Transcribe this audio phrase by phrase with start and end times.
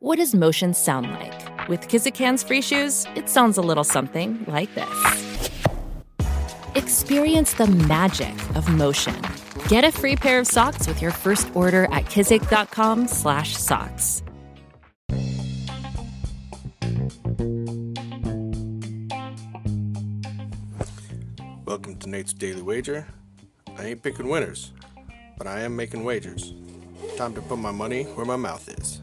[0.00, 1.68] What does motion sound like?
[1.68, 5.50] With Kizik hands free shoes, it sounds a little something like this.
[6.76, 9.20] Experience the magic of motion.
[9.66, 14.22] Get a free pair of socks with your first order at kizik.com/socks.
[21.64, 23.08] Welcome to Nate's Daily Wager.
[23.76, 24.70] I ain't picking winners,
[25.36, 26.54] but I am making wagers.
[27.16, 29.00] Time to put my money where my mouth is.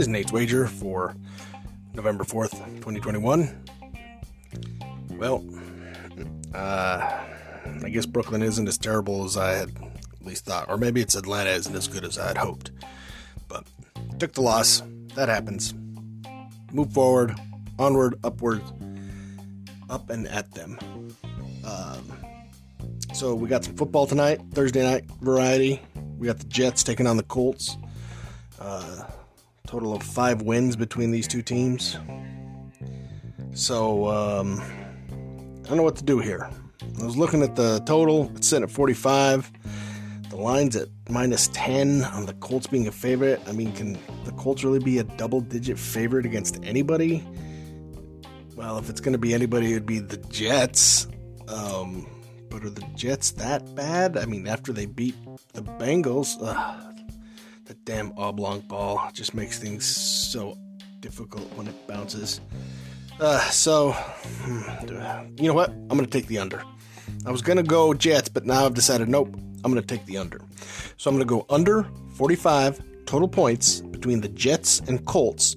[0.00, 1.14] Is Nate's Wager for
[1.92, 3.64] November 4th, 2021.
[5.10, 5.44] Well,
[6.54, 7.20] uh,
[7.84, 10.70] I guess Brooklyn isn't as terrible as I had at least thought.
[10.70, 12.70] Or maybe it's Atlanta isn't as good as I had hoped.
[13.46, 13.66] But
[14.18, 14.82] took the loss.
[15.16, 15.74] That happens.
[16.72, 17.38] Move forward,
[17.78, 18.62] onward, upward,
[19.90, 20.78] up and at them.
[21.62, 22.16] Um,
[23.12, 25.82] so we got some football tonight, Thursday night variety.
[26.16, 27.76] We got the Jets taking on the Colts.
[28.58, 29.02] Uh,
[29.70, 31.96] total of five wins between these two teams.
[33.52, 34.60] So um,
[35.64, 36.50] I don't know what to do here.
[37.00, 38.32] I was looking at the total.
[38.34, 39.52] It's sitting at 45.
[40.28, 43.40] The line's at minus 10 on the Colts being a favorite.
[43.46, 47.24] I mean, can the Colts really be a double digit favorite against anybody?
[48.56, 51.06] Well, if it's going to be anybody, it'd be the Jets.
[51.46, 52.08] Um,
[52.48, 54.16] but are the Jets that bad?
[54.16, 55.14] I mean, after they beat
[55.52, 56.40] the Bengals,
[57.70, 60.58] that damn oblong ball just makes things so
[60.98, 62.40] difficult when it bounces.
[63.20, 64.62] Uh, so, hmm,
[65.36, 65.70] you know what?
[65.70, 66.64] I'm going to take the under.
[67.24, 70.04] I was going to go Jets, but now I've decided nope, I'm going to take
[70.06, 70.40] the under.
[70.96, 75.54] So I'm going to go under 45 total points between the Jets and Colts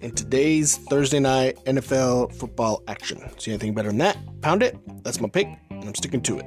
[0.00, 3.20] in today's Thursday night NFL football action.
[3.38, 4.16] See anything better than that?
[4.40, 4.78] Pound it.
[5.04, 6.46] That's my pick, and I'm sticking to it.